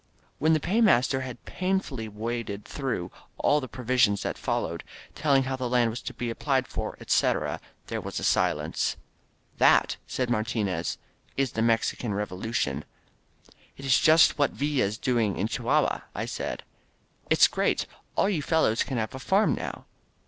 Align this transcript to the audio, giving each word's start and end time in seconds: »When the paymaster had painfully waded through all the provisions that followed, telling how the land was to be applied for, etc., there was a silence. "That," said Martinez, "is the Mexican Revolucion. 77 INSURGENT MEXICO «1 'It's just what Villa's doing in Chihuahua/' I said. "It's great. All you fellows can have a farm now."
»When 0.39 0.53
the 0.53 0.59
paymaster 0.59 1.21
had 1.21 1.45
painfully 1.45 2.07
waded 2.07 2.65
through 2.65 3.11
all 3.37 3.61
the 3.61 3.67
provisions 3.67 4.23
that 4.23 4.35
followed, 4.35 4.83
telling 5.13 5.43
how 5.43 5.55
the 5.55 5.69
land 5.69 5.91
was 5.91 6.01
to 6.01 6.13
be 6.15 6.31
applied 6.31 6.67
for, 6.67 6.97
etc., 6.99 7.61
there 7.85 8.01
was 8.01 8.19
a 8.19 8.23
silence. 8.23 8.95
"That," 9.59 9.97
said 10.07 10.31
Martinez, 10.31 10.97
"is 11.37 11.51
the 11.51 11.61
Mexican 11.61 12.13
Revolucion. 12.15 12.81
77 13.77 13.77
INSURGENT 13.77 13.77
MEXICO 13.77 13.81
«1 13.81 13.85
'It's 13.85 13.99
just 13.99 14.37
what 14.39 14.51
Villa's 14.53 14.97
doing 14.97 15.37
in 15.37 15.47
Chihuahua/' 15.47 16.01
I 16.15 16.25
said. 16.25 16.63
"It's 17.29 17.47
great. 17.47 17.85
All 18.15 18.27
you 18.27 18.41
fellows 18.41 18.83
can 18.83 18.97
have 18.97 19.13
a 19.13 19.19
farm 19.19 19.53
now." 19.53 19.85